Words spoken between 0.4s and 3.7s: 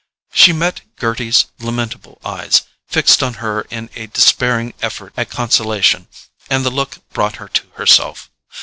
met Gerty's lamentable eyes, fixed on her